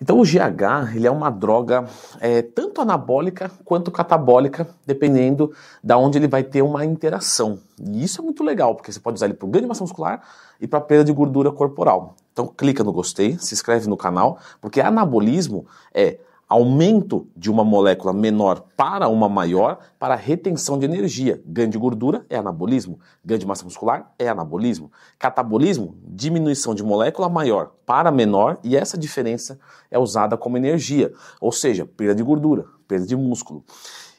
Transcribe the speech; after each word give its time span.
Então 0.00 0.20
o 0.20 0.24
GH 0.24 0.94
ele 0.94 1.06
é 1.06 1.10
uma 1.10 1.30
droga 1.30 1.86
é, 2.20 2.42
tanto 2.42 2.80
anabólica 2.82 3.50
quanto 3.64 3.90
catabólica, 3.90 4.68
dependendo 4.86 5.52
da 5.82 5.96
onde 5.96 6.18
ele 6.18 6.28
vai 6.28 6.42
ter 6.42 6.60
uma 6.60 6.84
interação. 6.84 7.58
E 7.80 8.04
isso 8.04 8.20
é 8.20 8.24
muito 8.24 8.44
legal, 8.44 8.74
porque 8.74 8.92
você 8.92 9.00
pode 9.00 9.16
usar 9.16 9.26
ele 9.26 9.34
para 9.34 9.48
ganho 9.48 9.62
de 9.62 9.68
massa 9.68 9.82
muscular 9.82 10.22
e 10.60 10.66
para 10.66 10.80
perda 10.80 11.04
de 11.04 11.12
gordura 11.12 11.50
corporal. 11.50 12.14
Então 12.32 12.46
clica 12.46 12.84
no 12.84 12.92
gostei, 12.92 13.38
se 13.38 13.54
inscreve 13.54 13.88
no 13.88 13.96
canal, 13.96 14.38
porque 14.60 14.82
anabolismo 14.82 15.66
é 15.94 16.18
aumento 16.48 17.28
de 17.36 17.50
uma 17.50 17.64
molécula 17.64 18.12
menor 18.12 18.64
para 18.76 19.08
uma 19.08 19.28
maior 19.28 19.78
para 19.98 20.14
retenção 20.14 20.78
de 20.78 20.84
energia. 20.84 21.42
Ganho 21.44 21.68
de 21.68 21.78
gordura 21.78 22.24
é 22.30 22.36
anabolismo, 22.36 23.00
ganho 23.24 23.40
de 23.40 23.46
massa 23.46 23.64
muscular 23.64 24.12
é 24.18 24.28
anabolismo. 24.28 24.90
Catabolismo, 25.18 25.96
diminuição 26.06 26.74
de 26.74 26.84
molécula 26.84 27.28
maior 27.28 27.72
para 27.84 28.10
menor 28.10 28.58
e 28.62 28.76
essa 28.76 28.96
diferença 28.96 29.58
é 29.90 29.98
usada 29.98 30.36
como 30.36 30.56
energia, 30.56 31.12
ou 31.40 31.50
seja, 31.50 31.84
perda 31.84 32.14
de 32.14 32.22
gordura, 32.22 32.64
perda 32.86 33.06
de 33.06 33.16
músculo. 33.16 33.64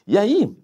E 0.06 0.18
aí, 0.18 0.54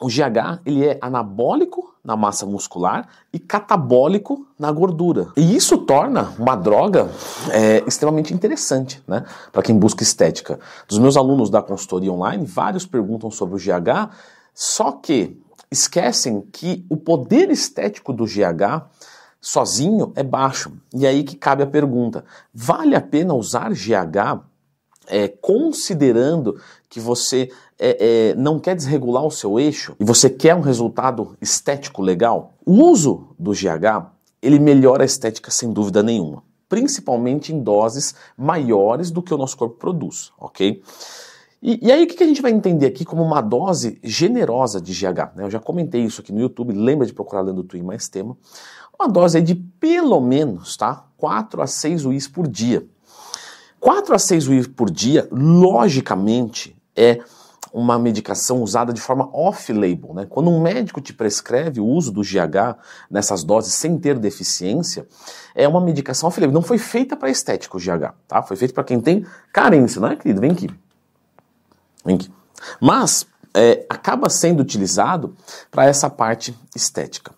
o 0.00 0.08
GH 0.08 0.62
ele 0.64 0.86
é 0.86 0.98
anabólico 1.00 1.94
na 2.02 2.16
massa 2.16 2.46
muscular 2.46 3.08
e 3.32 3.38
catabólico 3.38 4.46
na 4.58 4.72
gordura. 4.72 5.28
E 5.36 5.54
isso 5.54 5.76
torna 5.78 6.32
uma 6.38 6.56
droga 6.56 7.10
é, 7.50 7.84
extremamente 7.86 8.32
interessante 8.32 9.02
né, 9.06 9.24
para 9.52 9.62
quem 9.62 9.78
busca 9.78 10.02
estética. 10.02 10.58
Dos 10.88 10.98
meus 10.98 11.16
alunos 11.16 11.50
da 11.50 11.60
consultoria 11.60 12.12
online, 12.12 12.46
vários 12.46 12.86
perguntam 12.86 13.30
sobre 13.30 13.56
o 13.56 13.58
GH, 13.58 14.10
só 14.54 14.92
que 14.92 15.38
esquecem 15.70 16.40
que 16.50 16.84
o 16.88 16.96
poder 16.96 17.50
estético 17.50 18.12
do 18.12 18.24
GH 18.24 18.88
sozinho 19.40 20.12
é 20.16 20.22
baixo. 20.22 20.72
E 20.94 21.06
aí 21.06 21.22
que 21.22 21.36
cabe 21.36 21.62
a 21.62 21.66
pergunta: 21.66 22.24
vale 22.52 22.94
a 22.94 23.00
pena 23.00 23.34
usar 23.34 23.70
GH 23.72 24.42
é, 25.06 25.28
considerando 25.28 26.60
que 26.88 27.00
você 27.00 27.50
é, 27.80 27.96
é, 28.30 28.34
não 28.34 28.60
quer 28.60 28.76
desregular 28.76 29.24
o 29.24 29.30
seu 29.30 29.58
eixo 29.58 29.96
e 29.98 30.04
você 30.04 30.28
quer 30.28 30.54
um 30.54 30.60
resultado 30.60 31.34
estético 31.40 32.02
legal, 32.02 32.52
o 32.66 32.72
uso 32.72 33.28
do 33.38 33.52
GH 33.52 34.12
ele 34.42 34.58
melhora 34.58 35.02
a 35.02 35.06
estética 35.06 35.50
sem 35.50 35.72
dúvida 35.72 36.02
nenhuma, 36.02 36.42
principalmente 36.68 37.54
em 37.54 37.62
doses 37.62 38.14
maiores 38.36 39.10
do 39.10 39.22
que 39.22 39.32
o 39.32 39.38
nosso 39.38 39.56
corpo 39.56 39.76
produz, 39.76 40.30
ok? 40.38 40.82
E, 41.62 41.86
e 41.86 41.90
aí 41.90 42.04
o 42.04 42.06
que 42.06 42.22
a 42.22 42.26
gente 42.26 42.42
vai 42.42 42.50
entender 42.50 42.86
aqui 42.86 43.04
como 43.04 43.22
uma 43.22 43.40
dose 43.40 43.98
generosa 44.02 44.80
de 44.80 44.92
GH? 44.92 45.36
Né? 45.36 45.44
Eu 45.44 45.50
já 45.50 45.58
comentei 45.58 46.02
isso 46.02 46.20
aqui 46.20 46.32
no 46.32 46.40
YouTube, 46.40 46.72
lembra 46.74 47.06
de 47.06 47.12
procurar 47.12 47.42
lendo 47.42 47.60
o 47.60 47.64
Twin 47.64 47.82
mais 47.82 48.08
tema. 48.08 48.36
Uma 48.98 49.08
dose 49.08 49.40
de 49.40 49.54
pelo 49.54 50.20
menos, 50.20 50.76
tá? 50.76 51.06
4 51.16 51.62
a 51.62 51.66
6 51.66 52.06
UIs 52.06 52.28
por 52.28 52.46
dia. 52.46 52.86
4 53.78 54.14
a 54.14 54.18
6 54.18 54.48
UIs 54.48 54.66
por 54.66 54.90
dia, 54.90 55.28
logicamente, 55.30 56.76
é 56.96 57.20
uma 57.72 57.98
medicação 57.98 58.62
usada 58.62 58.92
de 58.92 59.00
forma 59.00 59.28
off-label. 59.32 60.14
Né? 60.14 60.26
Quando 60.28 60.50
um 60.50 60.60
médico 60.60 61.00
te 61.00 61.12
prescreve 61.12 61.80
o 61.80 61.86
uso 61.86 62.12
do 62.12 62.22
GH 62.22 62.78
nessas 63.10 63.44
doses 63.44 63.74
sem 63.74 63.98
ter 63.98 64.18
deficiência, 64.18 65.06
é 65.54 65.66
uma 65.68 65.80
medicação 65.80 66.28
off-label. 66.28 66.54
Não 66.54 66.62
foi 66.62 66.78
feita 66.78 67.16
para 67.16 67.30
estético 67.30 67.78
o 67.78 67.80
GH, 67.80 68.14
tá? 68.26 68.42
Foi 68.42 68.56
feita 68.56 68.74
para 68.74 68.84
quem 68.84 69.00
tem 69.00 69.26
carência, 69.52 70.04
é, 70.06 70.16
querido? 70.16 70.40
Vem 70.40 70.50
aqui. 70.52 70.70
Vem 72.04 72.16
aqui. 72.16 72.32
Mas 72.80 73.26
é, 73.54 73.84
acaba 73.88 74.28
sendo 74.28 74.60
utilizado 74.60 75.34
para 75.70 75.86
essa 75.86 76.08
parte 76.08 76.56
estética. 76.74 77.32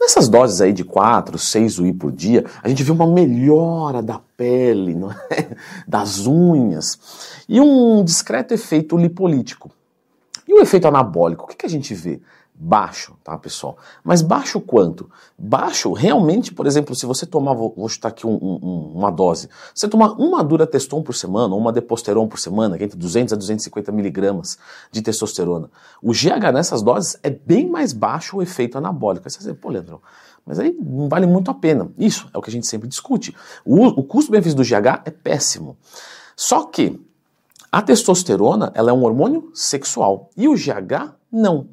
Nessas 0.00 0.28
doses 0.28 0.60
aí 0.60 0.72
de 0.72 0.84
4, 0.84 1.38
6 1.38 1.78
UI 1.78 1.92
por 1.92 2.12
dia, 2.12 2.44
a 2.62 2.68
gente 2.68 2.82
vê 2.82 2.92
uma 2.92 3.06
melhora 3.06 4.02
da 4.02 4.20
pele, 4.36 4.96
é? 5.30 5.56
das 5.86 6.26
unhas 6.26 6.98
e 7.48 7.60
um 7.60 8.04
discreto 8.04 8.54
efeito 8.54 8.96
lipolítico. 8.96 9.70
E 10.46 10.54
o 10.54 10.60
efeito 10.60 10.86
anabólico, 10.86 11.44
o 11.44 11.46
que 11.48 11.66
a 11.66 11.68
gente 11.68 11.92
vê? 11.94 12.20
Baixo, 12.58 13.14
tá, 13.22 13.36
pessoal? 13.36 13.76
Mas 14.02 14.22
baixo 14.22 14.60
quanto? 14.60 15.10
Baixo, 15.38 15.92
realmente, 15.92 16.52
por 16.52 16.66
exemplo, 16.66 16.94
se 16.94 17.04
você 17.04 17.26
tomar, 17.26 17.52
vou, 17.52 17.74
vou 17.76 17.88
chutar 17.88 18.08
aqui 18.08 18.26
um, 18.26 18.34
um, 18.34 18.92
uma 18.94 19.10
dose, 19.10 19.48
você 19.74 19.86
tomar 19.86 20.12
uma 20.12 20.42
dura 20.42 20.66
teston 20.66 21.02
por 21.02 21.14
semana, 21.14 21.54
ou 21.54 21.60
uma 21.60 21.72
deposteron 21.72 22.26
por 22.26 22.38
semana, 22.38 22.76
que 22.76 22.84
é 22.84 22.86
entre 22.86 22.98
200 22.98 23.34
a 23.34 23.36
250 23.36 23.92
miligramas 23.92 24.58
de 24.90 25.02
testosterona, 25.02 25.70
o 26.02 26.12
GH 26.12 26.52
nessas 26.52 26.82
doses 26.82 27.18
é 27.22 27.30
bem 27.30 27.68
mais 27.68 27.92
baixo 27.92 28.38
o 28.38 28.42
efeito 28.42 28.78
anabólico. 28.78 29.28
Você 29.28 29.36
vai 29.36 29.46
dizer, 29.46 29.54
pô, 29.54 29.68
Leandro, 29.68 30.00
mas 30.46 30.58
aí 30.58 30.74
não 30.80 31.08
vale 31.08 31.26
muito 31.26 31.50
a 31.50 31.54
pena. 31.54 31.90
Isso 31.98 32.28
é 32.32 32.38
o 32.38 32.42
que 32.42 32.48
a 32.48 32.52
gente 32.52 32.66
sempre 32.66 32.88
discute. 32.88 33.34
O, 33.64 33.86
o 33.86 34.02
custo-benefício 34.02 34.56
do 34.56 34.62
GH 34.62 35.02
é 35.04 35.10
péssimo. 35.10 35.76
Só 36.34 36.64
que 36.64 37.00
a 37.70 37.82
testosterona, 37.82 38.72
ela 38.74 38.90
é 38.90 38.94
um 38.94 39.04
hormônio 39.04 39.50
sexual 39.52 40.30
e 40.36 40.48
o 40.48 40.54
GH 40.54 41.14
não. 41.30 41.68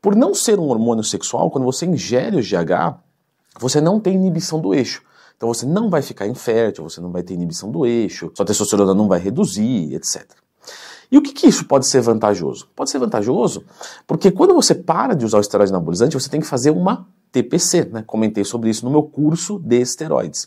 Por 0.00 0.14
não 0.16 0.34
ser 0.34 0.58
um 0.58 0.68
hormônio 0.68 1.04
sexual, 1.04 1.50
quando 1.50 1.64
você 1.64 1.86
ingere 1.86 2.36
o 2.36 2.40
GH, 2.40 2.98
você 3.58 3.80
não 3.80 4.00
tem 4.00 4.14
inibição 4.14 4.60
do 4.60 4.74
eixo. 4.74 5.02
Então 5.36 5.52
você 5.52 5.66
não 5.66 5.90
vai 5.90 6.02
ficar 6.02 6.26
infértil, 6.26 6.84
você 6.84 7.00
não 7.00 7.10
vai 7.10 7.22
ter 7.22 7.34
inibição 7.34 7.70
do 7.70 7.84
eixo, 7.84 8.30
sua 8.34 8.46
testosterona 8.46 8.94
não 8.94 9.08
vai 9.08 9.18
reduzir, 9.18 9.94
etc. 9.94 10.24
E 11.10 11.18
o 11.18 11.22
que, 11.22 11.32
que 11.32 11.46
isso 11.46 11.66
pode 11.66 11.86
ser 11.86 12.00
vantajoso? 12.00 12.68
Pode 12.74 12.90
ser 12.90 12.98
vantajoso 12.98 13.64
porque 14.06 14.30
quando 14.30 14.54
você 14.54 14.74
para 14.74 15.14
de 15.14 15.24
usar 15.24 15.38
o 15.38 15.40
esteroide 15.40 15.72
anabolizante, 15.72 16.14
você 16.14 16.28
tem 16.28 16.40
que 16.40 16.46
fazer 16.46 16.70
uma 16.70 17.06
TPC, 17.32 17.88
né? 17.90 18.04
Comentei 18.06 18.44
sobre 18.44 18.68
isso 18.68 18.84
no 18.84 18.90
meu 18.90 19.02
curso 19.02 19.58
de 19.58 19.80
esteroides. 19.80 20.46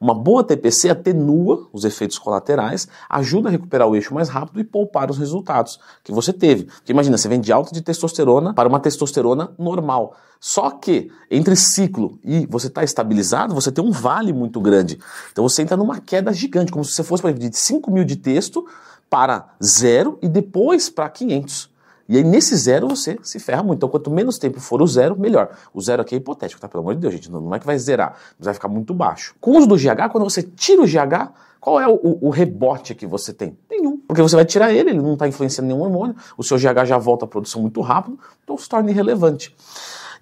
Uma 0.00 0.14
boa 0.14 0.44
TPC 0.44 0.90
atenua 0.90 1.66
os 1.72 1.84
efeitos 1.84 2.18
colaterais, 2.18 2.86
ajuda 3.08 3.48
a 3.48 3.50
recuperar 3.50 3.88
o 3.88 3.96
eixo 3.96 4.14
mais 4.14 4.28
rápido 4.28 4.60
e 4.60 4.64
poupar 4.64 5.10
os 5.10 5.18
resultados 5.18 5.80
que 6.04 6.12
você 6.12 6.32
teve. 6.32 6.64
Porque 6.64 6.92
imagina, 6.92 7.16
você 7.16 7.28
vem 7.28 7.40
de 7.40 7.50
alta 7.50 7.72
de 7.72 7.80
testosterona 7.80 8.52
para 8.52 8.68
uma 8.68 8.78
testosterona 8.78 9.50
normal. 9.58 10.14
Só 10.38 10.70
que 10.70 11.10
entre 11.30 11.56
ciclo 11.56 12.18
e 12.22 12.46
você 12.46 12.68
está 12.68 12.84
estabilizado, 12.84 13.54
você 13.54 13.72
tem 13.72 13.84
um 13.84 13.90
vale 13.90 14.32
muito 14.32 14.60
grande. 14.60 14.98
Então 15.32 15.48
você 15.48 15.62
entra 15.62 15.76
numa 15.76 15.98
queda 15.98 16.32
gigante, 16.32 16.70
como 16.70 16.84
se 16.84 16.92
você 16.92 17.02
fosse, 17.02 17.24
exemplo, 17.24 17.48
de 17.48 17.56
5 17.56 17.90
mil 17.90 18.04
de 18.04 18.16
texto 18.16 18.64
para 19.10 19.48
zero 19.62 20.18
e 20.22 20.28
depois 20.28 20.90
para 20.90 21.08
500. 21.08 21.70
E 22.08 22.16
aí, 22.16 22.24
nesse 22.24 22.56
zero, 22.56 22.88
você 22.88 23.18
se 23.22 23.38
ferra 23.38 23.62
muito. 23.62 23.78
Então, 23.78 23.88
quanto 23.88 24.10
menos 24.10 24.38
tempo 24.38 24.58
for 24.60 24.80
o 24.80 24.86
zero, 24.86 25.18
melhor. 25.18 25.50
O 25.74 25.80
zero 25.80 26.00
aqui 26.00 26.14
é 26.14 26.18
hipotético, 26.18 26.60
tá? 26.60 26.66
Pelo 26.66 26.82
amor 26.82 26.94
de 26.94 27.00
Deus, 27.00 27.12
gente. 27.12 27.30
Não 27.30 27.54
é 27.54 27.58
que 27.58 27.66
vai 27.66 27.78
zerar, 27.78 28.16
mas 28.38 28.46
vai 28.46 28.54
ficar 28.54 28.68
muito 28.68 28.94
baixo. 28.94 29.34
Com 29.40 29.52
o 29.52 29.58
uso 29.58 29.66
do 29.66 29.76
GH, 29.76 30.10
quando 30.10 30.24
você 30.24 30.42
tira 30.42 30.80
o 30.80 30.86
GH, 30.86 31.32
qual 31.60 31.80
é 31.80 31.86
o, 31.86 32.18
o, 32.22 32.30
rebote 32.30 32.94
que 32.94 33.06
você 33.06 33.32
tem? 33.32 33.58
Nenhum. 33.70 33.98
Porque 33.98 34.22
você 34.22 34.36
vai 34.36 34.44
tirar 34.44 34.72
ele, 34.72 34.90
ele 34.90 35.02
não 35.02 35.12
está 35.14 35.28
influenciando 35.28 35.68
nenhum 35.68 35.82
hormônio, 35.82 36.16
o 36.36 36.42
seu 36.42 36.56
GH 36.56 36.86
já 36.86 36.96
volta 36.96 37.24
à 37.24 37.28
produção 37.28 37.60
muito 37.60 37.80
rápido, 37.82 38.18
então 38.42 38.56
se 38.56 38.68
torna 38.68 38.90
irrelevante. 38.90 39.54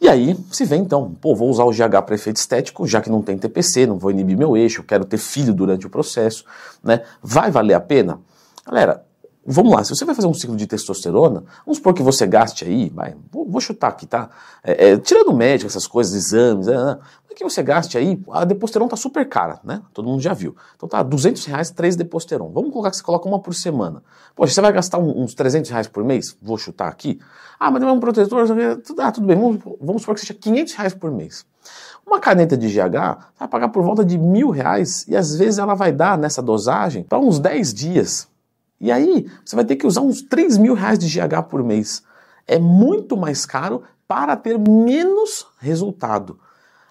E 0.00 0.08
aí 0.08 0.36
se 0.50 0.64
vê 0.64 0.76
então, 0.76 1.14
pô, 1.20 1.34
vou 1.36 1.48
usar 1.48 1.64
o 1.64 1.70
GH 1.70 2.02
para 2.04 2.14
efeito 2.14 2.36
estético, 2.36 2.86
já 2.86 3.00
que 3.00 3.08
não 3.08 3.22
tem 3.22 3.38
TPC, 3.38 3.86
não 3.86 3.98
vou 3.98 4.10
inibir 4.10 4.36
meu 4.36 4.56
eixo, 4.56 4.82
quero 4.82 5.04
ter 5.04 5.18
filho 5.18 5.54
durante 5.54 5.86
o 5.86 5.90
processo, 5.90 6.44
né? 6.82 7.02
Vai 7.22 7.50
valer 7.50 7.74
a 7.74 7.80
pena? 7.80 8.18
Galera, 8.66 9.05
Vamos 9.48 9.72
lá, 9.72 9.84
se 9.84 9.90
você 9.90 10.04
vai 10.04 10.12
fazer 10.12 10.26
um 10.26 10.34
ciclo 10.34 10.56
de 10.56 10.66
testosterona, 10.66 11.44
vamos 11.64 11.78
supor 11.78 11.94
que 11.94 12.02
você 12.02 12.26
gaste 12.26 12.64
aí, 12.64 12.90
vai, 12.92 13.14
vou, 13.30 13.48
vou 13.48 13.60
chutar 13.60 13.88
aqui, 13.88 14.04
tá? 14.04 14.28
É, 14.62 14.90
é, 14.90 14.96
tirando 14.98 15.28
o 15.28 15.36
médico, 15.36 15.68
essas 15.68 15.86
coisas, 15.86 16.14
exames, 16.14 16.66
é, 16.66 16.74
é, 16.74 17.34
que 17.34 17.44
você 17.44 17.62
gaste 17.62 17.96
aí, 17.96 18.20
a 18.32 18.44
deposteron 18.44 18.88
tá 18.88 18.96
super 18.96 19.28
cara, 19.28 19.60
né? 19.62 19.82
Todo 19.94 20.08
mundo 20.08 20.20
já 20.20 20.34
viu. 20.34 20.56
Então 20.74 20.88
tá, 20.88 21.00
200 21.00 21.44
reais, 21.44 21.70
três 21.70 21.94
deposteron. 21.94 22.50
Vamos 22.50 22.72
colocar 22.72 22.90
que 22.90 22.96
você 22.96 23.02
coloca 23.02 23.28
uma 23.28 23.38
por 23.38 23.54
semana. 23.54 24.02
Poxa, 24.34 24.52
você 24.52 24.60
vai 24.60 24.72
gastar 24.72 24.98
uns 24.98 25.32
300 25.34 25.70
reais 25.70 25.86
por 25.86 26.02
mês? 26.02 26.36
Vou 26.42 26.58
chutar 26.58 26.88
aqui. 26.88 27.20
Ah, 27.60 27.70
mas 27.70 27.80
não 27.80 27.90
é 27.90 27.92
um 27.92 28.00
protetor, 28.00 28.46
ah, 28.98 29.12
tudo 29.12 29.26
bem, 29.26 29.38
vamos, 29.38 29.62
vamos 29.80 30.02
supor 30.02 30.16
que 30.16 30.22
seja 30.22 30.34
500 30.34 30.74
reais 30.74 30.94
por 30.94 31.12
mês. 31.12 31.46
Uma 32.04 32.18
caneta 32.18 32.56
de 32.56 32.68
GH 32.68 33.28
vai 33.38 33.48
pagar 33.48 33.68
por 33.68 33.82
volta 33.84 34.04
de 34.04 34.18
mil 34.18 34.50
reais 34.50 35.06
e 35.06 35.14
às 35.14 35.36
vezes 35.36 35.58
ela 35.58 35.74
vai 35.74 35.92
dar 35.92 36.18
nessa 36.18 36.42
dosagem 36.42 37.04
para 37.04 37.18
uns 37.18 37.38
10 37.38 37.72
dias. 37.72 38.28
E 38.80 38.92
aí, 38.92 39.26
você 39.44 39.56
vai 39.56 39.64
ter 39.64 39.76
que 39.76 39.86
usar 39.86 40.00
uns 40.00 40.22
3 40.22 40.58
mil 40.58 40.74
reais 40.74 40.98
de 40.98 41.06
GH 41.08 41.42
por 41.48 41.62
mês. 41.62 42.02
É 42.46 42.58
muito 42.58 43.16
mais 43.16 43.44
caro 43.46 43.82
para 44.06 44.36
ter 44.36 44.58
menos 44.58 45.46
resultado. 45.58 46.38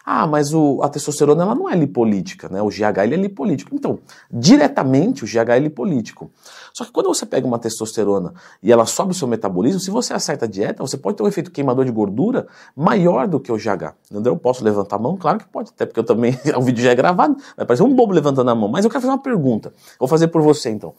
Ah, 0.05 0.27
mas 0.27 0.53
o, 0.53 0.83
a 0.83 0.89
testosterona 0.89 1.41
ela 1.41 1.55
não 1.55 1.67
é 1.67 1.75
lipolítica, 1.75 2.47
né? 2.47 2.61
O 2.61 2.67
GH 2.67 3.03
ele 3.05 3.15
é 3.15 3.17
lipolítico. 3.17 3.73
Então, 3.73 3.97
diretamente 4.29 5.23
o 5.23 5.27
GH 5.27 5.49
é 5.49 5.59
lipolítico. 5.59 6.29
Só 6.71 6.85
que 6.85 6.91
quando 6.91 7.07
você 7.07 7.25
pega 7.25 7.47
uma 7.47 7.57
testosterona 7.57 8.31
e 8.61 8.71
ela 8.71 8.85
sobe 8.85 9.11
o 9.11 9.13
seu 9.15 9.27
metabolismo, 9.27 9.79
se 9.79 9.89
você 9.89 10.13
acerta 10.13 10.45
a 10.45 10.47
dieta, 10.47 10.83
você 10.83 10.95
pode 10.95 11.17
ter 11.17 11.23
um 11.23 11.27
efeito 11.27 11.49
queimador 11.49 11.85
de 11.85 11.91
gordura 11.91 12.45
maior 12.75 13.27
do 13.27 13.39
que 13.39 13.51
o 13.51 13.55
GH. 13.55 13.95
Entendeu? 14.11 14.33
Eu 14.33 14.37
posso 14.37 14.63
levantar 14.63 14.97
a 14.97 14.99
mão? 14.99 15.17
Claro 15.17 15.39
que 15.39 15.47
pode, 15.47 15.71
até 15.71 15.87
porque 15.87 15.99
eu 15.99 16.03
também, 16.03 16.37
o 16.55 16.61
vídeo 16.61 16.83
já 16.83 16.91
é 16.91 16.95
gravado, 16.95 17.35
vai 17.57 17.65
parecer 17.65 17.81
um 17.81 17.95
bobo 17.95 18.13
levantando 18.13 18.51
a 18.51 18.53
mão. 18.53 18.69
Mas 18.69 18.85
eu 18.85 18.91
quero 18.91 19.01
fazer 19.01 19.11
uma 19.11 19.21
pergunta. 19.21 19.73
Vou 19.97 20.07
fazer 20.07 20.27
por 20.27 20.43
você 20.43 20.69
então. 20.69 20.93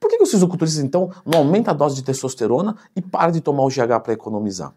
Por 0.00 0.08
que, 0.08 0.16
que 0.16 0.22
os 0.22 0.30
fisiculturistas, 0.30 0.82
então, 0.82 1.10
não 1.24 1.38
aumentam 1.38 1.72
a 1.72 1.76
dose 1.76 1.96
de 1.96 2.02
testosterona 2.02 2.76
e 2.94 3.02
param 3.02 3.32
de 3.32 3.40
tomar 3.40 3.64
o 3.64 3.68
GH 3.68 4.00
para 4.02 4.12
economizar? 4.12 4.72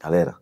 Galera, 0.00 0.36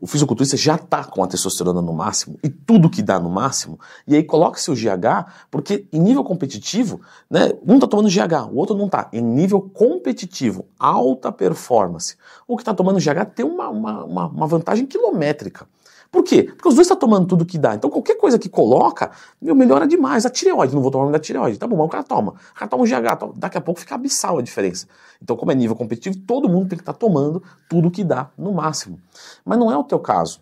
o 0.00 0.06
fisiculturista 0.06 0.56
já 0.56 0.74
está 0.74 1.02
com 1.04 1.22
a 1.22 1.26
testosterona 1.26 1.80
no 1.80 1.92
máximo 1.94 2.38
e 2.42 2.50
tudo 2.50 2.90
que 2.90 3.00
dá 3.00 3.18
no 3.18 3.30
máximo, 3.30 3.80
e 4.06 4.14
aí 4.14 4.22
coloca 4.22 4.58
seu 4.58 4.74
GH, 4.74 5.30
porque 5.50 5.86
em 5.90 5.98
nível 5.98 6.22
competitivo, 6.22 7.00
né, 7.30 7.52
um 7.66 7.76
está 7.76 7.86
tomando 7.86 8.10
GH, 8.10 8.52
o 8.52 8.56
outro 8.56 8.76
não 8.76 8.86
está. 8.86 9.08
Em 9.12 9.22
nível 9.22 9.62
competitivo, 9.62 10.66
alta 10.78 11.32
performance, 11.32 12.16
o 12.46 12.56
que 12.56 12.62
está 12.62 12.74
tomando 12.74 12.98
GH 12.98 13.24
tem 13.34 13.46
uma, 13.46 13.70
uma, 13.70 14.26
uma 14.26 14.46
vantagem 14.46 14.84
quilométrica. 14.84 15.66
Por 16.14 16.22
quê? 16.22 16.44
Porque 16.44 16.68
os 16.68 16.76
dois 16.76 16.86
estão 16.86 16.96
tá 16.96 17.00
tomando 17.00 17.26
tudo 17.26 17.44
que 17.44 17.58
dá. 17.58 17.74
Então 17.74 17.90
qualquer 17.90 18.14
coisa 18.14 18.38
que 18.38 18.48
coloca, 18.48 19.10
meu, 19.42 19.52
melhora 19.52 19.84
demais. 19.84 20.24
A 20.24 20.30
tireoide, 20.30 20.72
não 20.72 20.80
vou 20.80 20.88
tomar 20.88 21.10
da 21.10 21.18
tireoide. 21.18 21.58
Tá 21.58 21.66
bom, 21.66 21.76
mas 21.76 21.86
o 21.86 21.88
cara 21.88 22.04
toma. 22.04 22.34
O 22.52 22.54
cara 22.54 22.68
toma 22.68 22.84
um 22.84 22.86
GH, 22.86 23.18
toma. 23.18 23.32
daqui 23.34 23.58
a 23.58 23.60
pouco 23.60 23.80
fica 23.80 23.96
abissal 23.96 24.38
a 24.38 24.42
diferença. 24.42 24.86
Então, 25.20 25.36
como 25.36 25.50
é 25.50 25.56
nível 25.56 25.74
competitivo, 25.74 26.16
todo 26.24 26.48
mundo 26.48 26.68
tem 26.68 26.78
que 26.78 26.82
estar 26.82 26.92
tá 26.92 26.98
tomando 27.00 27.42
tudo 27.68 27.90
que 27.90 28.04
dá 28.04 28.30
no 28.38 28.52
máximo. 28.52 29.00
Mas 29.44 29.58
não 29.58 29.72
é 29.72 29.76
o 29.76 29.82
teu 29.82 29.98
caso. 29.98 30.38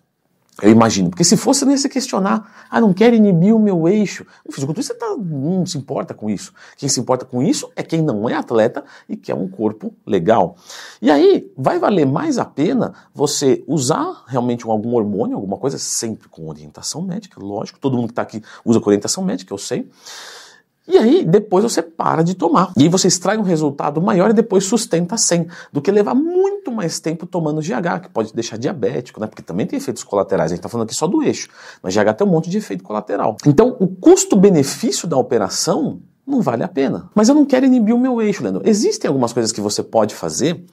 Eu 0.60 0.70
imagino. 0.70 1.08
Porque 1.08 1.24
se 1.24 1.36
fosse, 1.36 1.64
ia 1.64 1.78
se 1.78 1.88
questionar. 1.88 2.66
Ah, 2.68 2.80
não 2.80 2.92
quero 2.92 3.16
inibir 3.16 3.54
o 3.54 3.58
meu 3.58 3.88
eixo. 3.88 4.26
O 4.44 4.52
fisiculturista 4.52 4.94
tá, 4.94 5.16
não 5.16 5.64
se 5.64 5.78
importa 5.78 6.12
com 6.12 6.28
isso. 6.28 6.52
Quem 6.76 6.88
se 6.88 7.00
importa 7.00 7.24
com 7.24 7.42
isso 7.42 7.70
é 7.74 7.82
quem 7.82 8.02
não 8.02 8.28
é 8.28 8.34
atleta 8.34 8.84
e 9.08 9.16
quer 9.16 9.34
um 9.34 9.48
corpo 9.48 9.94
legal. 10.06 10.56
E 11.00 11.10
aí, 11.10 11.50
vai 11.56 11.78
valer 11.78 12.04
mais 12.04 12.38
a 12.38 12.44
pena 12.44 12.92
você 13.14 13.64
usar 13.66 14.24
realmente 14.26 14.66
algum 14.66 14.94
hormônio, 14.94 15.36
alguma 15.36 15.56
coisa, 15.56 15.78
sempre 15.78 16.28
com 16.28 16.48
orientação 16.48 17.00
médica, 17.00 17.40
lógico. 17.42 17.78
Todo 17.78 17.96
mundo 17.96 18.08
que 18.08 18.12
está 18.12 18.22
aqui 18.22 18.42
usa 18.64 18.78
com 18.78 18.90
orientação 18.90 19.24
médica, 19.24 19.54
eu 19.54 19.58
sei. 19.58 19.88
E 20.86 20.98
aí, 20.98 21.24
depois 21.24 21.62
você 21.62 21.80
para 21.80 22.22
de 22.22 22.34
tomar. 22.34 22.72
E 22.76 22.82
aí 22.82 22.88
você 22.88 23.06
extrai 23.06 23.36
um 23.36 23.42
resultado 23.42 24.02
maior 24.02 24.30
e 24.30 24.32
depois 24.32 24.64
sustenta 24.64 25.16
sem, 25.16 25.46
do 25.72 25.80
que 25.80 25.90
levar 25.90 26.14
muito 26.14 26.72
mais 26.72 26.98
tempo 26.98 27.24
tomando 27.24 27.60
GH, 27.60 28.02
que 28.02 28.08
pode 28.10 28.34
deixar 28.34 28.56
diabético, 28.56 29.20
né? 29.20 29.26
Porque 29.26 29.42
também 29.42 29.66
tem 29.66 29.76
efeitos 29.76 30.02
colaterais. 30.02 30.50
A 30.50 30.54
gente 30.54 30.58
está 30.58 30.68
falando 30.68 30.86
aqui 30.86 30.94
só 30.94 31.06
do 31.06 31.22
eixo. 31.22 31.48
Mas 31.82 31.94
GH 31.94 32.14
tem 32.16 32.26
um 32.26 32.30
monte 32.30 32.50
de 32.50 32.58
efeito 32.58 32.82
colateral. 32.82 33.36
Então, 33.46 33.76
o 33.78 33.86
custo-benefício 33.86 35.06
da 35.06 35.16
operação 35.16 36.00
não 36.26 36.40
vale 36.40 36.64
a 36.64 36.68
pena. 36.68 37.10
Mas 37.14 37.28
eu 37.28 37.34
não 37.34 37.44
quero 37.44 37.66
inibir 37.66 37.94
o 37.94 37.98
meu 37.98 38.20
eixo, 38.20 38.42
Leandro. 38.42 38.62
Existem 38.64 39.08
algumas 39.08 39.32
coisas 39.32 39.52
que 39.52 39.60
você 39.60 39.82
pode 39.82 40.14
fazer 40.14 40.64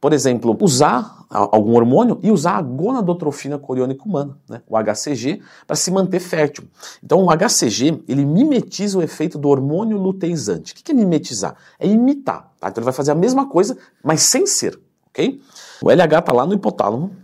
por 0.00 0.12
exemplo, 0.12 0.56
usar 0.60 1.26
algum 1.28 1.76
hormônio 1.76 2.18
e 2.22 2.30
usar 2.30 2.56
a 2.56 2.62
gonadotrofina 2.62 3.58
coriônica 3.58 4.02
humana, 4.04 4.36
né, 4.48 4.62
o 4.66 4.76
HCG, 4.76 5.42
para 5.66 5.76
se 5.76 5.90
manter 5.90 6.18
fértil. 6.18 6.64
Então, 7.04 7.24
o 7.24 7.28
HCG, 7.30 8.02
ele 8.08 8.24
mimetiza 8.24 8.98
o 8.98 9.02
efeito 9.02 9.38
do 9.38 9.48
hormônio 9.48 9.98
luteizante. 9.98 10.72
O 10.72 10.76
que 10.76 10.90
é 10.90 10.94
mimetizar? 10.94 11.54
É 11.78 11.86
imitar. 11.86 12.50
Tá? 12.58 12.68
Então, 12.68 12.80
ele 12.80 12.86
vai 12.86 12.94
fazer 12.94 13.12
a 13.12 13.14
mesma 13.14 13.48
coisa, 13.48 13.76
mas 14.02 14.22
sem 14.22 14.46
ser, 14.46 14.80
ok? 15.10 15.40
O 15.82 15.90
LH 15.90 16.18
está 16.18 16.32
lá 16.32 16.46
no 16.46 16.54
hipotálamo 16.54 17.14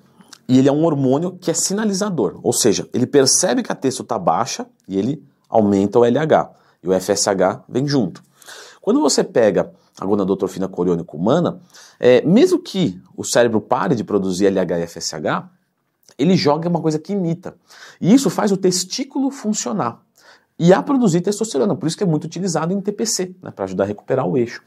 e 0.48 0.58
ele 0.58 0.68
é 0.68 0.72
um 0.72 0.84
hormônio 0.84 1.32
que 1.40 1.50
é 1.50 1.54
sinalizador, 1.54 2.38
ou 2.42 2.52
seja, 2.52 2.88
ele 2.92 3.06
percebe 3.06 3.62
que 3.62 3.72
a 3.72 3.74
testo 3.74 4.02
está 4.02 4.18
baixa 4.18 4.66
e 4.86 4.96
ele 4.96 5.24
aumenta 5.48 5.98
o 5.98 6.04
LH. 6.04 6.50
E 6.82 6.88
o 6.88 7.00
FSH 7.00 7.64
vem 7.68 7.88
junto. 7.88 8.22
Quando 8.80 9.00
você 9.00 9.24
pega 9.24 9.72
a 10.00 10.04
gonadotrofina 10.04 10.68
coriônica 10.68 11.16
humana, 11.16 11.60
é, 11.98 12.22
mesmo 12.22 12.58
que 12.58 13.00
o 13.16 13.24
cérebro 13.24 13.60
pare 13.60 13.94
de 13.94 14.04
produzir 14.04 14.46
LH 14.46 14.78
e 14.78 14.86
FSH, 14.86 15.48
ele 16.18 16.36
joga 16.36 16.68
uma 16.68 16.80
coisa 16.80 16.98
que 16.98 17.12
imita. 17.12 17.56
E 18.00 18.12
isso 18.12 18.30
faz 18.30 18.52
o 18.52 18.56
testículo 18.56 19.30
funcionar 19.30 20.02
e 20.58 20.72
a 20.72 20.82
produzir 20.82 21.20
testosterona. 21.20 21.76
Por 21.76 21.86
isso 21.86 21.96
que 21.96 22.04
é 22.04 22.06
muito 22.06 22.24
utilizado 22.24 22.72
em 22.72 22.80
TPC, 22.80 23.36
né, 23.42 23.50
para 23.50 23.64
ajudar 23.64 23.84
a 23.84 23.86
recuperar 23.86 24.26
o 24.26 24.36
eixo. 24.36 24.62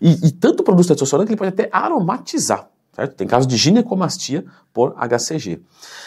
E, 0.00 0.26
e 0.26 0.32
tanto 0.32 0.62
produz 0.62 0.86
testosterona 0.86 1.26
que 1.26 1.32
ele 1.32 1.38
pode 1.38 1.50
até 1.50 1.68
aromatizar. 1.72 2.70
Certo? 2.96 3.14
Tem 3.14 3.26
casos 3.26 3.46
de 3.46 3.58
ginecomastia 3.58 4.42
por 4.72 4.94
HCG. 4.96 5.60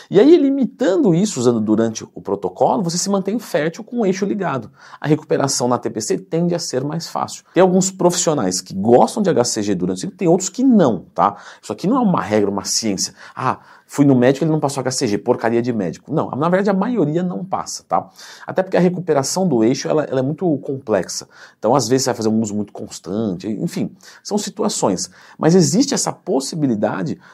E 0.09 0.19
aí, 0.19 0.35
limitando 0.37 1.13
isso, 1.13 1.39
usando 1.39 1.61
durante 1.61 2.03
o 2.03 2.21
protocolo, 2.21 2.81
você 2.81 2.97
se 2.97 3.11
mantém 3.11 3.37
fértil 3.37 3.83
com 3.83 3.99
o 3.99 4.05
eixo 4.07 4.25
ligado. 4.25 4.71
A 4.99 5.07
recuperação 5.07 5.67
na 5.67 5.77
TPC 5.77 6.17
tende 6.17 6.55
a 6.55 6.59
ser 6.59 6.83
mais 6.83 7.07
fácil. 7.07 7.43
Tem 7.53 7.61
alguns 7.61 7.91
profissionais 7.91 8.59
que 8.59 8.73
gostam 8.73 9.21
de 9.21 9.29
HCG 9.31 9.75
durante 9.75 9.97
o 9.97 10.01
ciclo, 10.01 10.17
tem 10.17 10.27
outros 10.27 10.49
que 10.49 10.63
não, 10.63 11.05
tá? 11.13 11.35
Isso 11.61 11.71
aqui 11.71 11.85
não 11.85 11.97
é 11.97 11.99
uma 11.99 12.21
regra, 12.21 12.49
uma 12.49 12.65
ciência. 12.65 13.13
Ah, 13.35 13.59
fui 13.85 14.05
no 14.05 14.15
médico 14.15 14.43
ele 14.43 14.51
não 14.51 14.59
passou 14.59 14.83
HCG, 14.83 15.19
porcaria 15.19 15.61
de 15.61 15.73
médico. 15.73 16.11
Não, 16.13 16.29
na 16.31 16.49
verdade 16.49 16.69
a 16.71 16.73
maioria 16.73 17.21
não 17.21 17.45
passa, 17.45 17.83
tá? 17.87 18.09
Até 18.47 18.63
porque 18.63 18.77
a 18.77 18.79
recuperação 18.79 19.47
do 19.47 19.63
eixo 19.63 19.87
ela, 19.87 20.03
ela 20.05 20.19
é 20.19 20.23
muito 20.23 20.57
complexa. 20.59 21.27
Então, 21.57 21.75
às 21.75 21.87
vezes, 21.87 22.03
você 22.03 22.09
vai 22.11 22.17
fazer 22.17 22.29
um 22.29 22.39
uso 22.39 22.55
muito 22.55 22.73
constante, 22.73 23.47
enfim, 23.47 23.91
são 24.23 24.37
situações. 24.37 25.09
Mas 25.37 25.55
existe 25.55 25.93
essa 25.93 26.11
possibilidade 26.11 26.78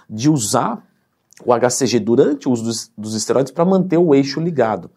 de 0.09 0.29
usar 0.29 0.83
o 1.45 1.53
HCG 1.53 1.99
durante 1.99 2.47
o 2.47 2.51
uso 2.51 2.63
dos, 2.63 2.91
dos 2.97 3.13
esteroides 3.13 3.51
para 3.51 3.65
manter 3.65 3.97
o 3.97 4.15
eixo 4.15 4.39
ligado. 4.39 4.89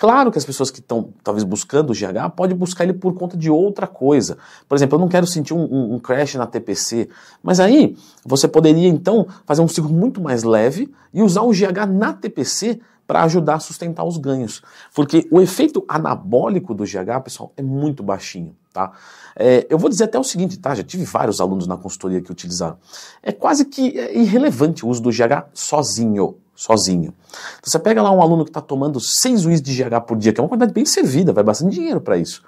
Claro 0.00 0.32
que 0.32 0.38
as 0.38 0.46
pessoas 0.46 0.70
que 0.70 0.80
estão 0.80 1.12
talvez 1.22 1.44
buscando 1.44 1.90
o 1.90 1.92
GH 1.92 2.34
podem 2.34 2.56
buscar 2.56 2.84
ele 2.84 2.94
por 2.94 3.12
conta 3.12 3.36
de 3.36 3.50
outra 3.50 3.86
coisa. 3.86 4.38
Por 4.66 4.74
exemplo, 4.74 4.96
eu 4.96 4.98
não 4.98 5.08
quero 5.08 5.26
sentir 5.26 5.52
um, 5.52 5.62
um, 5.62 5.94
um, 5.94 5.98
crash 5.98 6.36
na 6.36 6.46
TPC, 6.46 7.10
mas 7.42 7.60
aí 7.60 7.94
você 8.24 8.48
poderia 8.48 8.88
então 8.88 9.26
fazer 9.44 9.60
um 9.60 9.68
ciclo 9.68 9.92
muito 9.92 10.18
mais 10.18 10.42
leve 10.42 10.90
e 11.12 11.20
usar 11.22 11.42
o 11.42 11.50
GH 11.50 11.86
na 11.86 12.14
TPC 12.14 12.80
para 13.10 13.24
ajudar 13.24 13.56
a 13.56 13.58
sustentar 13.58 14.04
os 14.04 14.16
ganhos. 14.16 14.62
Porque 14.94 15.26
o 15.32 15.40
efeito 15.40 15.84
anabólico 15.88 16.72
do 16.72 16.84
GH, 16.84 17.24
pessoal, 17.24 17.52
é 17.56 17.62
muito 17.62 18.04
baixinho. 18.04 18.54
Tá? 18.72 18.92
É, 19.34 19.66
eu 19.68 19.76
vou 19.76 19.90
dizer 19.90 20.04
até 20.04 20.16
o 20.16 20.22
seguinte, 20.22 20.56
tá? 20.56 20.76
Já 20.76 20.84
tive 20.84 21.02
vários 21.02 21.40
alunos 21.40 21.66
na 21.66 21.76
consultoria 21.76 22.20
que 22.20 22.30
utilizaram. 22.30 22.78
É 23.20 23.32
quase 23.32 23.64
que 23.64 23.98
é 23.98 24.16
irrelevante 24.16 24.86
o 24.86 24.88
uso 24.88 25.02
do 25.02 25.10
GH 25.10 25.48
sozinho. 25.52 26.36
Sozinho. 26.54 27.12
Então, 27.58 27.64
você 27.64 27.80
pega 27.80 28.00
lá 28.00 28.12
um 28.12 28.22
aluno 28.22 28.44
que 28.44 28.50
está 28.50 28.60
tomando 28.60 29.00
6 29.00 29.44
UIs 29.44 29.60
de 29.60 29.74
GH 29.74 30.02
por 30.06 30.16
dia, 30.16 30.32
que 30.32 30.38
é 30.38 30.42
uma 30.44 30.48
quantidade 30.48 30.72
bem 30.72 30.86
servida, 30.86 31.32
vai 31.32 31.42
bastante 31.42 31.74
dinheiro 31.74 32.00
para 32.00 32.16
isso. 32.16 32.44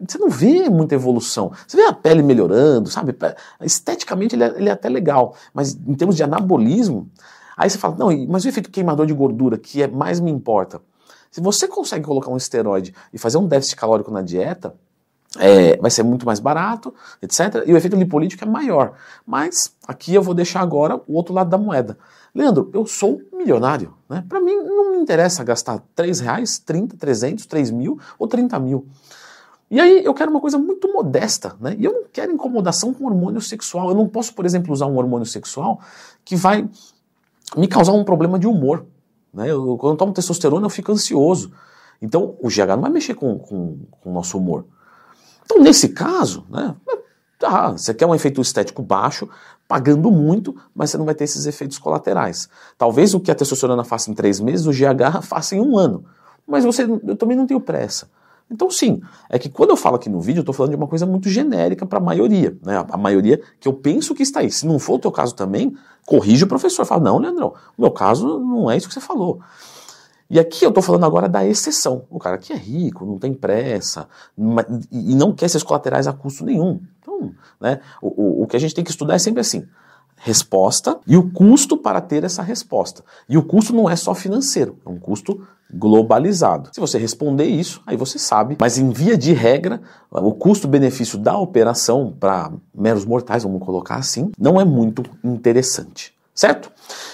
Você 0.00 0.18
não 0.18 0.28
vê 0.28 0.68
muita 0.68 0.96
evolução. 0.96 1.52
Você 1.64 1.76
vê 1.76 1.84
a 1.84 1.92
pele 1.92 2.24
melhorando, 2.24 2.90
sabe? 2.90 3.16
Esteticamente 3.60 4.34
ele 4.34 4.42
é, 4.42 4.48
ele 4.56 4.68
é 4.68 4.72
até 4.72 4.88
legal, 4.88 5.36
mas 5.54 5.74
em 5.74 5.94
termos 5.94 6.16
de 6.16 6.24
anabolismo, 6.24 7.08
Aí 7.56 7.70
você 7.70 7.78
fala, 7.78 7.96
não, 7.96 8.26
mas 8.28 8.44
o 8.44 8.48
efeito 8.48 8.70
queimador 8.70 9.06
de 9.06 9.14
gordura, 9.14 9.56
que 9.56 9.82
é 9.82 9.86
mais 9.86 10.20
me 10.20 10.30
importa. 10.30 10.80
Se 11.30 11.40
você 11.40 11.66
consegue 11.66 12.04
colocar 12.04 12.30
um 12.30 12.36
esteroide 12.36 12.94
e 13.12 13.18
fazer 13.18 13.38
um 13.38 13.46
déficit 13.46 13.76
calórico 13.76 14.10
na 14.10 14.22
dieta, 14.22 14.74
é, 15.38 15.76
vai 15.76 15.90
ser 15.90 16.02
muito 16.02 16.24
mais 16.24 16.40
barato, 16.40 16.94
etc. 17.20 17.62
E 17.66 17.72
o 17.72 17.76
efeito 17.76 17.96
lipolítico 17.96 18.44
é 18.44 18.46
maior. 18.46 18.94
Mas 19.26 19.72
aqui 19.86 20.14
eu 20.14 20.22
vou 20.22 20.34
deixar 20.34 20.60
agora 20.60 21.00
o 21.06 21.14
outro 21.14 21.34
lado 21.34 21.50
da 21.50 21.58
moeda. 21.58 21.98
Leandro, 22.34 22.70
eu 22.72 22.86
sou 22.86 23.20
milionário. 23.32 23.94
Né? 24.08 24.24
Para 24.28 24.40
mim 24.40 24.54
não 24.54 24.92
me 24.92 24.98
interessa 24.98 25.44
gastar 25.44 25.82
3 25.94 26.20
reais, 26.20 26.58
30, 26.58 26.96
300, 26.96 27.46
3 27.46 27.70
mil 27.70 27.98
ou 28.18 28.26
30 28.26 28.58
mil. 28.58 28.86
E 29.70 29.80
aí 29.80 30.04
eu 30.04 30.14
quero 30.14 30.30
uma 30.30 30.40
coisa 30.40 30.58
muito 30.58 30.92
modesta, 30.92 31.56
né? 31.60 31.74
E 31.76 31.84
eu 31.84 31.92
não 31.92 32.04
quero 32.12 32.30
incomodação 32.30 32.94
com 32.94 33.04
hormônio 33.04 33.40
sexual. 33.40 33.88
Eu 33.88 33.96
não 33.96 34.06
posso, 34.06 34.32
por 34.32 34.46
exemplo, 34.46 34.72
usar 34.72 34.86
um 34.86 34.96
hormônio 34.96 35.26
sexual 35.26 35.80
que 36.24 36.36
vai 36.36 36.68
me 37.54 37.68
causar 37.68 37.92
um 37.92 38.04
problema 38.04 38.38
de 38.38 38.46
humor. 38.46 38.86
Né? 39.32 39.50
Eu, 39.50 39.76
quando 39.76 39.92
eu 39.92 39.98
tomo 39.98 40.12
testosterona, 40.12 40.66
eu 40.66 40.70
fico 40.70 40.92
ansioso. 40.92 41.52
Então, 42.00 42.36
o 42.40 42.48
GH 42.48 42.68
não 42.68 42.80
vai 42.82 42.90
mexer 42.90 43.14
com, 43.14 43.38
com, 43.38 43.78
com 43.90 44.10
o 44.10 44.12
nosso 44.12 44.38
humor. 44.38 44.64
Então, 45.44 45.62
nesse 45.62 45.90
caso, 45.90 46.44
né, 46.48 46.74
tá, 47.38 47.72
você 47.72 47.94
quer 47.94 48.06
um 48.06 48.14
efeito 48.14 48.40
estético 48.40 48.82
baixo, 48.82 49.28
pagando 49.68 50.10
muito, 50.10 50.56
mas 50.74 50.90
você 50.90 50.98
não 50.98 51.04
vai 51.04 51.14
ter 51.14 51.24
esses 51.24 51.46
efeitos 51.46 51.78
colaterais. 51.78 52.48
Talvez 52.76 53.14
o 53.14 53.20
que 53.20 53.30
a 53.30 53.34
testosterona 53.34 53.84
faça 53.84 54.10
em 54.10 54.14
três 54.14 54.40
meses, 54.40 54.66
o 54.66 54.70
GH 54.70 55.22
faça 55.22 55.54
em 55.54 55.60
um 55.60 55.78
ano. 55.78 56.04
Mas 56.46 56.64
você, 56.64 56.82
eu 56.82 57.16
também 57.16 57.36
não 57.36 57.46
tenho 57.46 57.60
pressa. 57.60 58.08
Então, 58.50 58.70
sim, 58.70 59.00
é 59.28 59.38
que 59.38 59.48
quando 59.48 59.70
eu 59.70 59.76
falo 59.76 59.96
aqui 59.96 60.08
no 60.08 60.20
vídeo, 60.20 60.38
eu 60.38 60.42
estou 60.42 60.54
falando 60.54 60.70
de 60.70 60.76
uma 60.76 60.86
coisa 60.86 61.04
muito 61.04 61.28
genérica 61.28 61.84
para 61.84 61.98
a 61.98 62.02
maioria, 62.02 62.56
né? 62.64 62.84
A 62.88 62.96
maioria 62.96 63.40
que 63.58 63.66
eu 63.66 63.72
penso 63.72 64.14
que 64.14 64.22
está 64.22 64.40
aí. 64.40 64.50
Se 64.50 64.66
não 64.66 64.78
for 64.78 64.94
o 64.94 64.98
teu 64.98 65.10
caso 65.10 65.34
também, 65.34 65.76
corrige 66.06 66.44
o 66.44 66.46
professor. 66.46 66.84
Fala, 66.84 67.02
não, 67.02 67.18
Leandrão, 67.18 67.54
o 67.76 67.82
meu 67.82 67.90
caso 67.90 68.38
não 68.38 68.70
é 68.70 68.76
isso 68.76 68.86
que 68.86 68.94
você 68.94 69.00
falou. 69.00 69.40
E 70.30 70.38
aqui 70.38 70.64
eu 70.64 70.68
estou 70.68 70.82
falando 70.82 71.04
agora 71.04 71.28
da 71.28 71.44
exceção. 71.44 72.04
O 72.08 72.18
cara 72.18 72.38
que 72.38 72.52
é 72.52 72.56
rico, 72.56 73.04
não 73.04 73.18
tem 73.18 73.34
pressa 73.34 74.08
e 74.92 75.14
não 75.14 75.32
quer 75.32 75.46
esses 75.46 75.62
colaterais 75.62 76.06
a 76.06 76.12
custo 76.12 76.44
nenhum. 76.44 76.80
Então, 77.00 77.32
né, 77.60 77.80
o, 78.00 78.40
o, 78.40 78.42
o 78.42 78.46
que 78.46 78.56
a 78.56 78.60
gente 78.60 78.74
tem 78.74 78.84
que 78.84 78.90
estudar 78.90 79.14
é 79.14 79.18
sempre 79.18 79.40
assim 79.40 79.66
resposta 80.16 80.98
e 81.06 81.16
o 81.16 81.30
custo 81.30 81.76
para 81.76 82.00
ter 82.00 82.24
essa 82.24 82.42
resposta. 82.42 83.04
E 83.28 83.36
o 83.36 83.42
custo 83.42 83.74
não 83.74 83.88
é 83.88 83.96
só 83.96 84.14
financeiro, 84.14 84.78
é 84.84 84.88
um 84.88 84.98
custo 84.98 85.46
globalizado. 85.72 86.70
Se 86.72 86.80
você 86.80 86.98
responder 86.98 87.44
isso, 87.44 87.82
aí 87.86 87.96
você 87.96 88.18
sabe, 88.18 88.56
mas 88.58 88.78
em 88.78 88.90
via 88.90 89.16
de 89.16 89.32
regra, 89.32 89.80
o 90.10 90.32
custo-benefício 90.32 91.18
da 91.18 91.36
operação 91.36 92.14
para 92.18 92.52
meros 92.74 93.04
mortais, 93.04 93.42
vamos 93.42 93.62
colocar 93.64 93.96
assim, 93.96 94.30
não 94.38 94.60
é 94.60 94.64
muito 94.64 95.02
interessante, 95.24 96.14
certo? 96.34 96.70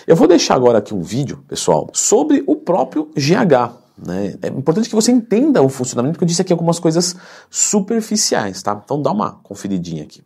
Eu 0.07 0.17
vou 0.17 0.29
deixar 0.29 0.55
agora 0.55 0.79
aqui 0.79 0.95
um 0.95 1.03
vídeo, 1.03 1.45
pessoal, 1.49 1.89
sobre 1.93 2.45
o 2.47 2.57
próprio 2.57 3.11
GH. 3.17 3.81
Né? 3.97 4.37
É 4.43 4.49
importante 4.49 4.89
que 4.89 4.95
você 4.95 5.13
entenda 5.13 5.63
o 5.63 5.69
funcionamento, 5.69 6.15
porque 6.15 6.25
eu 6.25 6.29
disse 6.29 6.43
aqui 6.43 6.53
algumas 6.53 6.79
coisas 6.79 7.17
superficiais, 7.51 8.63
tá? 8.63 8.81
Então 8.85 9.01
dá 9.01 9.13
uma 9.13 9.33
conferidinha 9.43 10.03
aqui. 10.03 10.23